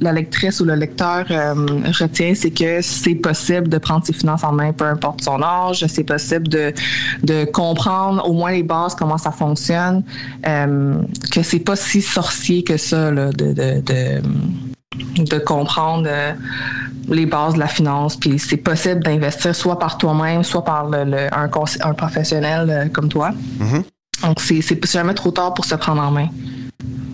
[0.00, 1.54] la, lectrice ou le lecteur euh,
[1.98, 5.84] retient, c'est que c'est possible de prendre ses finances en main, peu importe son âge.
[5.88, 10.04] C'est possible de, comprendre au moins les bases, comment ça fonctionne.
[10.46, 10.94] Euh,
[11.32, 13.10] que c'est pas si sorcier que ça
[15.44, 16.06] comprendre.
[16.06, 16.32] Euh,
[17.08, 18.16] les bases de la finance.
[18.16, 23.08] Puis c'est possible d'investir soit par toi-même, soit par le, un, un, professionnel euh, comme
[23.08, 23.32] toi.
[23.60, 23.82] Mm-hmm.
[24.22, 26.28] Donc c'est jamais trop tard pour se prendre en main.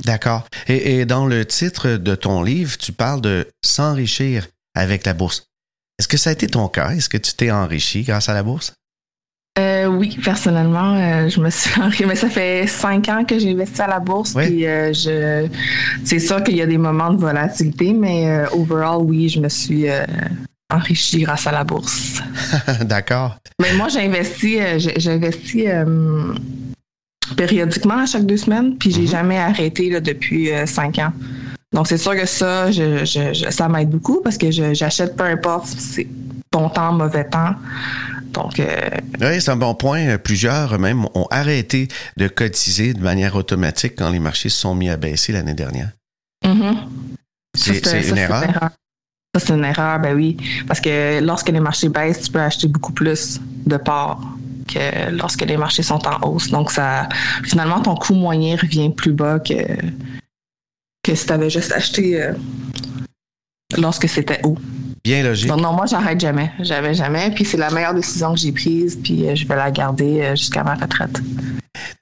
[0.04, 0.44] D'accord.
[0.66, 5.46] Et, dans le titre de ton livre, tu parles de s'enrichir avec la bourse.
[5.98, 6.90] Est-ce que ça a été ton cas?
[6.90, 8.72] Est-ce que tu t'es enrichi grâce à la bourse?
[10.00, 12.04] Euh, oui, personnellement, euh, je me suis enrichi.
[12.06, 14.34] Mais ça fait cinq ans que j'ai investi à la bourse.
[14.34, 15.46] Puis je,
[16.04, 19.86] c'est sûr qu'il y a des moments de volatilité, mais overall, oui, je me suis
[20.72, 22.22] enrichi grâce à la bourse.
[22.82, 23.36] D'accord.
[23.60, 24.60] Mais moi, j'investis,
[24.96, 25.66] j'investis
[27.36, 29.08] périodiquement à chaque deux semaines, puis j'ai mhm.
[29.08, 31.12] jamais arrêté là, depuis euh, cinq ans.
[31.72, 33.04] Donc c'est sûr que ça, je,
[33.50, 36.08] ça m'aide beaucoup parce que j'achète peu importe si c'est
[36.50, 37.54] bon temps, mauvais temps.
[38.32, 38.88] Donc, euh,
[39.20, 40.18] oui, c'est un bon point.
[40.18, 44.88] Plusieurs même ont arrêté de cotiser de manière automatique quand les marchés se sont mis
[44.88, 45.90] à baisser l'année dernière.
[46.44, 46.76] Mm-hmm.
[47.54, 48.42] C'est une, erreur.
[49.34, 50.36] Ça, c'est une erreur, ben oui.
[50.66, 54.20] Parce que lorsque les marchés baissent, tu peux acheter beaucoup plus de parts
[55.10, 56.48] lorsque les marchés sont en hausse.
[56.48, 57.08] Donc, ça,
[57.44, 59.54] finalement, ton coût moyen revient plus bas que,
[61.02, 62.32] que si tu avais juste acheté euh,
[63.78, 64.56] lorsque c'était haut.
[65.02, 65.48] Bien logique.
[65.48, 66.52] Donc, non, moi, j'arrête jamais.
[66.60, 67.30] J'avais jamais.
[67.30, 68.98] Puis, c'est la meilleure décision que j'ai prise.
[69.02, 71.18] Puis, euh, je vais la garder euh, jusqu'à ma retraite.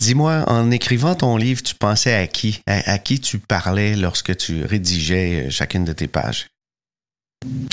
[0.01, 2.61] Dis-moi, en écrivant ton livre, tu pensais à qui?
[2.67, 6.49] à qui tu parlais lorsque tu rédigeais chacune de tes pages?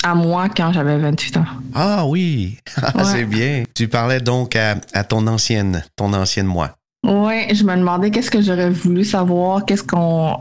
[0.02, 1.44] à moi quand j'avais 28 ans.
[1.74, 3.64] Ah oui, ah, c'est bien.
[3.74, 6.76] Tu parlais donc à, ton ancienne, ton ancienne moi.
[7.04, 10.38] Oui, je me demandais qu'est-ce que j'aurais voulu savoir, qu'est-ce qu'on,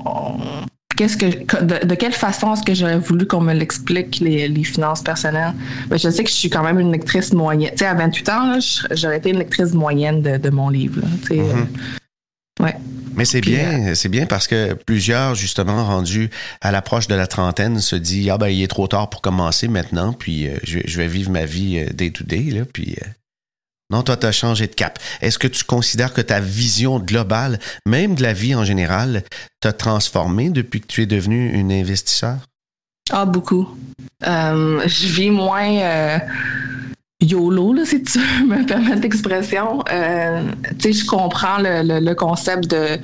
[0.96, 5.54] qu'est-ce que, de, quelle façon est-ce que j'aurais voulu qu'on me l'explique les, finances personnelles?
[5.88, 7.72] Ben, je sais que je suis quand même une lectrice moyenne.
[7.72, 8.60] Tu sais, à 28 ans,
[8.92, 11.02] j'aurais été une lectrice moyenne de, mon livre.
[11.30, 11.40] mm-hmm.
[11.40, 12.76] euh, ouais.
[13.16, 16.30] Mais c'est bien, euh, c'est bien parce que plusieurs, justement, rendus
[16.62, 19.68] à l'approche de la trentaine, se disent Ah ben il est trop tard pour commencer
[19.68, 22.96] maintenant, puis euh, je, vais vivre ma vie euh, day to day, là, puis.
[23.92, 25.00] Non, toi, tu as changé de cap.
[25.22, 29.24] Est-ce que tu considères que ta vision globale, même de la vie en général,
[29.60, 32.38] t'a transformé depuis que tu es devenu une investisseur?
[33.12, 33.78] Ah, beaucoup.
[34.22, 36.20] je vis moins
[37.22, 39.84] YOLO, là, si tu me permets l'expression.
[39.92, 40.44] Euh,
[40.80, 43.00] tu sais, je comprends le, concept de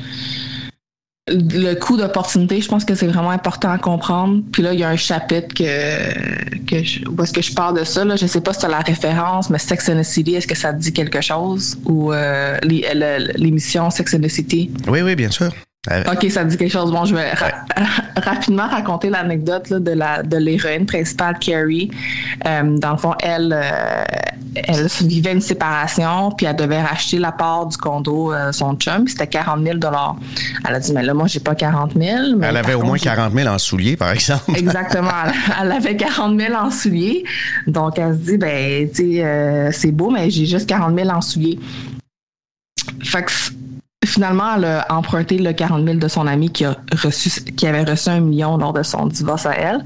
[1.32, 4.42] le coût d'opportunité, je pense que c'est vraiment important à comprendre.
[4.52, 7.80] Puis là, il y a un chapitre que, que je, où est-ce que je parle
[7.80, 8.06] de ça.
[8.06, 8.16] Là.
[8.16, 10.74] Je sais pas si tu la référence, mais Sex and the City, est-ce que ça
[10.74, 11.78] te dit quelque chose?
[11.86, 14.72] Ou euh, l'émission Sex and the City?
[14.88, 15.52] Oui, oui, bien sûr.
[15.90, 16.92] OK, ça dit quelque chose.
[16.92, 17.32] Bon, je vais
[18.16, 21.90] rapidement raconter l'anecdote de la de l'héroïne principale, Carrie.
[22.46, 24.04] Euh, dans le fond, elle, euh,
[24.54, 29.08] elle vivait une séparation, puis elle devait racheter la part du condo euh, son chum,
[29.08, 29.78] c'était 40 000
[30.68, 32.40] Elle a dit, mais là, moi, j'ai pas 40 000.
[32.44, 34.56] elle avait au moins 40 000 en souliers, par exemple.
[34.56, 35.10] Exactement.
[35.62, 37.24] Elle, avait 40 000 en souliers.
[37.66, 41.22] Donc, elle se dit, ben, tu sais, c'est beau, mais j'ai juste 40 000 en
[41.22, 41.60] souliers.
[43.04, 43.32] Fait que
[44.06, 47.84] finalement, elle a emprunté le 40 000 de son ami qui, a reçu, qui avait
[47.84, 49.84] reçu un million lors de son divorce à elle.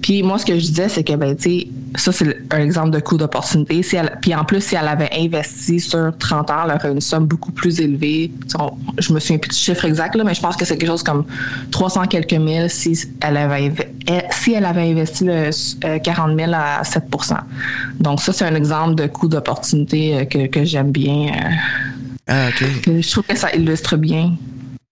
[0.00, 3.00] Puis moi, ce que je disais, c'est que, ben, tu ça, c'est un exemple de
[3.00, 3.80] coût d'opportunité.
[4.20, 7.52] Puis en plus, si elle avait investi sur 30 ans, elle aurait une somme beaucoup
[7.52, 8.30] plus élevée.
[8.98, 11.02] Je me souviens plus du chiffre exact, là, mais je pense que c'est quelque chose
[11.02, 11.24] comme
[11.70, 13.72] 300 quelques mille si elle avait,
[14.30, 17.36] si elle avait investi le 40 000 à 7%
[18.00, 21.32] Donc ça, c'est un exemple de coût d'opportunité euh, que, que j'aime bien.
[22.28, 22.64] Ah, OK.
[22.86, 24.36] Je trouve que ça illustre bien.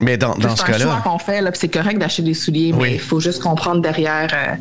[0.01, 0.79] Mais dans, dans ce cas-là.
[0.79, 3.81] C'est un choix qu'on fait, c'est correct d'acheter des souliers, mais il faut juste comprendre
[3.81, 4.55] derrière euh,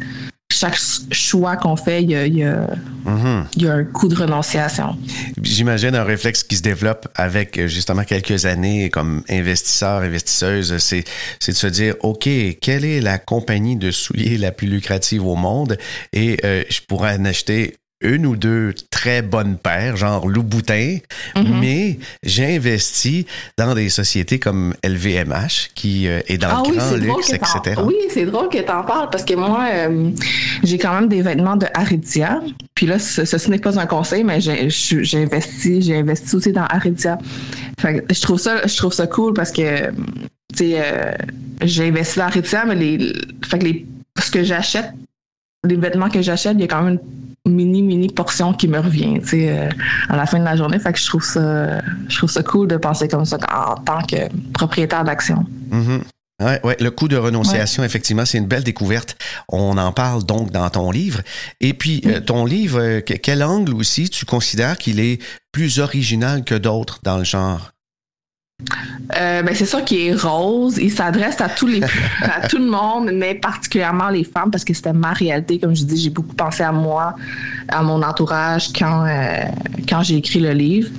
[0.51, 0.77] chaque
[1.11, 3.43] choix qu'on fait, il y, a, mm-hmm.
[3.57, 4.97] il y, a, un coût de renonciation.
[5.41, 11.03] J'imagine un réflexe qui se développe avec euh, justement quelques années comme investisseur, investisseuse, c'est,
[11.39, 12.29] c'est de se dire, OK,
[12.61, 15.77] quelle est la compagnie de souliers la plus lucrative au monde?
[16.13, 20.97] Et euh, je pourrais en acheter une ou deux très bonnes paires, genre Louboutin,
[21.35, 23.25] mm mais j'ai investi
[23.57, 27.81] dans des sociétés comme LVMH, qui euh, est dans ah le grand luxe, etc.
[27.83, 30.11] Oui, c'est drôle que tu en parles parce que moi, euh,
[30.63, 32.41] j'ai quand même des vêtements de Aridia.
[32.73, 34.59] Puis là, ce, n'est pas un conseil, mais j'ai
[35.23, 37.17] investi, j'ai investi aussi dans Aridia.
[37.79, 41.13] je trouve ça, je trouve ça cool parce que, tu sais, euh,
[41.61, 43.13] j'ai investi dans Aridia, mais les,
[43.45, 43.85] fait que les,
[44.21, 44.91] ce que j'achète,
[45.63, 46.99] les vêtements que j'achète, il y a quand même une
[47.45, 49.69] mini mini portion qui me revient tu sais euh,
[50.09, 52.67] à la fin de la journée fait que je trouve ça je trouve ça cool
[52.67, 56.01] de penser comme ça en tant que propriétaire d'action mm-hmm.
[56.41, 59.15] Ouais, ouais, le coût de renonciation, effectivement, c'est une belle découverte.
[59.47, 61.21] On en parle donc dans ton livre.
[61.61, 65.21] Et puis, euh, ton livre, euh, quel angle aussi tu considères qu'il est
[65.53, 67.71] plus original que d'autres dans le genre?
[69.17, 70.77] Euh, ben c'est sûr qu'il est rose.
[70.77, 71.81] Il s'adresse à tous les
[72.21, 75.59] à tout le monde, mais particulièrement les femmes parce que c'était ma réalité.
[75.59, 77.15] Comme je dis, j'ai beaucoup pensé à moi,
[77.67, 79.43] à mon entourage quand euh,
[79.87, 80.89] quand j'ai écrit le livre.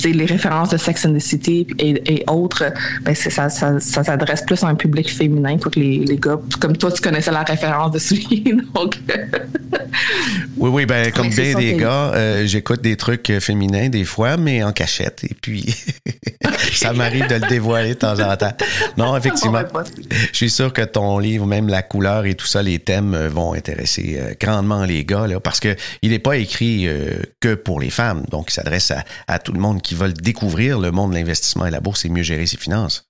[0.00, 2.64] Puis les références de Sex and the City et, autres,
[3.02, 6.38] ben ça, ça, ça, s'adresse plus à un public féminin que les, les gars.
[6.60, 8.98] Comme toi, tu connaissais la référence de celui donc.
[10.56, 14.62] oui, oui, ben comme bien des gars, euh, j'écoute des trucs féminins des fois, mais
[14.62, 15.24] en cachette.
[15.24, 15.74] Et puis
[16.72, 18.52] ça m'arrive de le dévoiler de temps en temps.
[18.96, 19.62] Non, effectivement.
[20.10, 23.28] Je suis sûr que ton livre, même la couleur et tout ça, les thèmes euh,
[23.28, 27.54] vont intéresser euh, grandement les gars, là, parce que il n'est pas écrit euh, que
[27.54, 28.24] pour les femmes.
[28.30, 28.92] Donc, il s'adresse
[29.26, 32.08] à, tout le monde qui veut découvrir le monde de l'investissement et la bourse et
[32.08, 33.04] mieux gérer ses finances?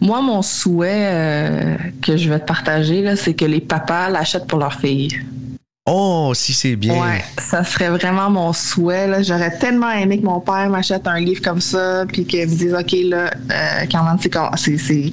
[0.00, 4.80] Moi, mon souhait que je vais te partager, c'est que les papas l'achètent pour leurs
[4.80, 5.20] filles.
[5.90, 7.00] Oh, si c'est bien.
[7.00, 9.22] Ouais, ça serait vraiment mon souhait.
[9.24, 12.74] J'aurais tellement aimé que mon père m'achète un livre comme ça, puis qu'il me dise,
[12.74, 15.10] OK, là, euh, c'est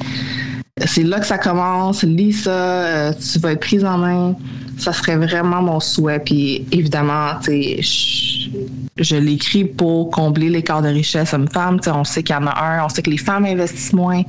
[0.86, 4.36] c'est là que ça commence, lis ça, euh, tu vas être prise en main.
[4.78, 6.20] Ça serait vraiment mon souhait.
[6.20, 8.50] Puis évidemment, je,
[8.98, 11.80] je l'écris pour combler l'écart de richesse homme-femme.
[11.88, 14.24] On sait qu'il y en a un, on sait que les femmes investissent moins.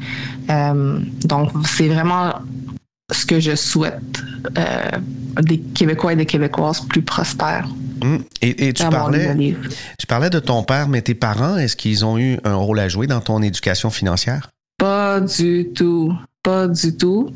[0.48, 2.34] Euh, donc, c'est vraiment
[3.12, 4.22] ce que je souhaite
[4.58, 4.90] euh,
[5.42, 7.68] des Québécois et des Québécoises plus prospères.
[8.02, 8.22] Hum.
[8.42, 9.34] Et, tu parlais,
[9.98, 12.88] tu parlais de ton père, mais tes parents, est-ce qu'ils ont eu un rôle à
[12.88, 14.50] jouer dans ton éducation financière?
[14.78, 16.12] Pas du tout.
[16.42, 17.30] Pas du tout.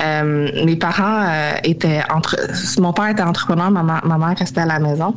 [0.00, 2.36] Euh, mes parents euh, étaient entre.
[2.78, 5.14] Mon père était entrepreneur, ma, ma mère restait à la maison.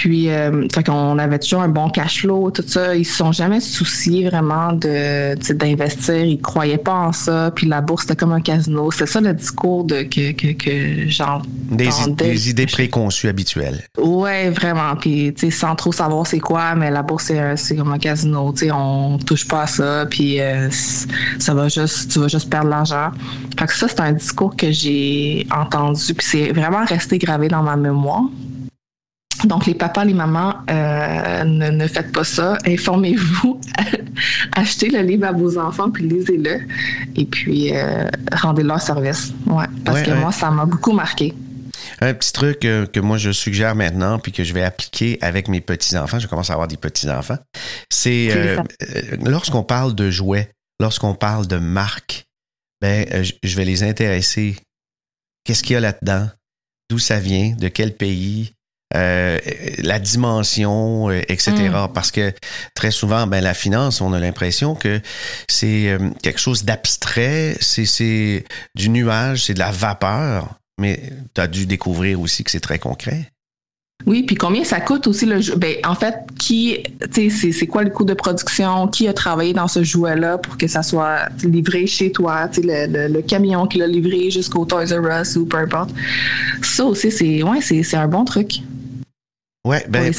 [0.00, 2.96] Puis, euh, fait qu'on avait toujours un bon cash flow, tout ça.
[2.96, 6.24] Ils se sont jamais souciés vraiment de d'investir.
[6.24, 7.52] Ils croyaient pas en ça.
[7.54, 8.90] Puis la bourse, c'était comme un casino.
[8.90, 11.06] C'est ça le discours de que, que, que.
[11.70, 13.82] Des, des, idées préconçues habituelles.
[13.98, 14.96] Ouais, vraiment.
[14.96, 18.54] Puis, tu sais, sans trop savoir c'est quoi, mais la bourse, c'est comme un casino.
[18.54, 20.06] Tu sais, on touche pas à ça.
[20.06, 20.70] Puis, euh,
[21.38, 23.10] ça va juste, tu vas juste perdre l'argent.
[23.58, 26.14] Fait que ça, c'est un discours que j'ai entendu.
[26.14, 28.22] Puis, c'est vraiment resté gravé dans ma mémoire.
[29.44, 32.58] Donc, les papas, les mamans, euh, ne, faites pas ça.
[32.66, 33.60] Informez-vous.
[34.56, 36.60] Achetez le livre à vos enfants, puis lisez-le.
[37.16, 39.32] Et puis, euh, rendez-leur service.
[39.46, 41.34] Ouais, parce que moi, ça m'a beaucoup marqué.
[42.00, 45.48] Un petit truc euh, que moi je suggère maintenant, puis que je vais appliquer avec
[45.48, 47.38] mes petits-enfants, je commence à avoir des petits-enfants,
[47.90, 48.56] c'est
[49.22, 52.26] lorsqu'on parle de jouets, lorsqu'on parle de marques,
[52.80, 53.06] ben,
[53.42, 54.56] je vais les intéresser.
[55.44, 56.28] Qu'est-ce qu'il y a là-dedans?
[56.90, 57.54] D'où ça vient?
[57.56, 58.54] De quel pays?
[58.96, 59.38] Euh,
[59.78, 61.52] la dimension, euh, etc.
[61.52, 61.92] Mm.
[61.94, 62.32] Parce que
[62.74, 65.00] très souvent, ben, la finance, on a l'impression que
[65.48, 71.00] c'est euh, quelque chose d'abstrait, c'est du nuage, c'est de la vapeur, mais
[71.34, 73.30] tu as dû découvrir aussi que c'est très concret.
[74.06, 75.54] Oui, puis combien ça coûte aussi le jeu?
[75.54, 76.78] Ben, en fait, qui,
[77.12, 78.88] c'est quoi le coût de production?
[78.88, 82.48] Qui a travaillé dans ce jouet-là pour que ça soit livré chez toi?
[82.56, 85.90] Le, le, camion qui l'a livré jusqu'au Toys R Us ou peu importe.
[86.62, 88.62] Ça aussi, c'est ouais, c'est un bon truc.
[89.66, 90.12] Ouais, ben,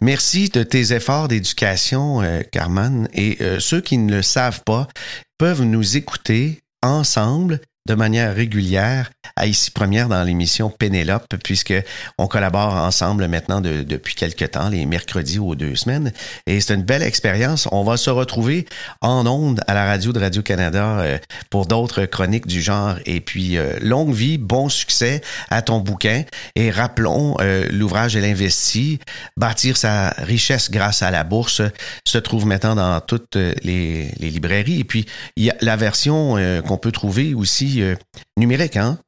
[0.00, 3.08] Merci de tes efforts d'éducation, euh, Carmen.
[3.12, 4.88] Et euh, ceux qui ne le savent pas
[5.36, 11.74] peuvent nous écouter ensemble de manière régulière à Ici Première dans l'émission Pénélope, puisque
[12.18, 16.12] on collabore ensemble maintenant depuis quelque temps, les mercredis aux deux semaines.
[16.46, 17.68] Et c'est une belle expérience.
[17.72, 18.66] On va se retrouver
[19.00, 21.18] en ondes à la radio de Radio-Canada euh,
[21.48, 22.96] pour d'autres chroniques du genre.
[23.06, 26.24] Et puis, euh, longue vie, bon succès à ton bouquin.
[26.56, 28.98] Et rappelons, euh, l'ouvrage Elle investit,
[29.36, 31.62] bâtir sa richesse grâce à la bourse,
[32.06, 34.80] se trouve maintenant dans toutes les, les librairies.
[34.80, 35.06] Et puis,
[35.36, 37.96] il y a la version qu'on peut trouver aussi euh,
[38.36, 38.98] numérique, hein?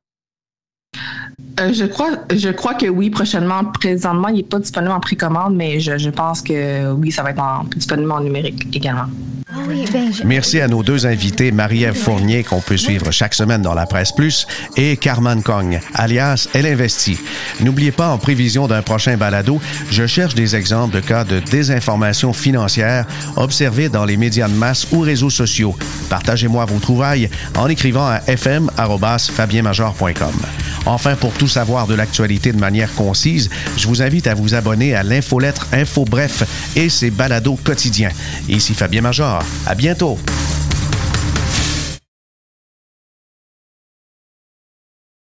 [1.61, 3.65] Euh, je crois, je crois que oui, prochainement.
[3.65, 7.43] Présentement, il n'est pas disponible en précommande, mais je, pense que oui, ça va être
[7.77, 9.07] disponible en numérique également.
[9.55, 9.85] Ah ben,
[10.25, 14.13] Merci à nos deux invités, Marie-Ève Fournier, qu'on peut suivre chaque semaine dans la presse
[14.13, 14.47] plus,
[14.79, 17.19] et Carmen Kong, alias Elle Investit.
[17.61, 19.61] N'oubliez pas, en prévision d'un prochain balado,
[19.91, 23.05] je cherche des exemples de cas de désinformation financière
[23.37, 25.77] observés dans les médias de masse ou réseaux sociaux.
[26.09, 27.29] Partagez-moi vos trouvailles
[27.59, 30.33] en écrivant à fm.fabienmajor.com.
[30.87, 34.97] Enfin, pour tout savoir de l'actualité de manière concise, je vous invite à vous abonner
[34.97, 36.43] à l'infolettre Info Bref
[36.75, 38.11] et ses balados quotidiens.
[38.49, 39.41] Ici Fabien Major.
[39.65, 40.19] À bientôt.